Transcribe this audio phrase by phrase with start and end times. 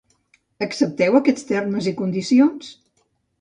[0.65, 2.73] Accepteu aquests termes i condicions?